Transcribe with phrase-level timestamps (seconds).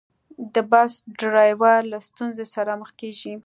[0.53, 3.33] د بس ډریور له ستونزې سره مخ کېږي.